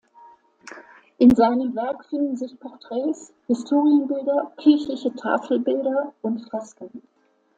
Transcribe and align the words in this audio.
In 1.19 1.35
seinem 1.35 1.75
Werk 1.75 2.05
finden 2.09 2.35
sich 2.35 2.59
Porträts, 2.59 3.31
Historienbilder, 3.45 4.51
kirchliche 4.57 5.13
Tafelbilder 5.13 6.15
und 6.23 6.39
Fresken. 6.49 7.03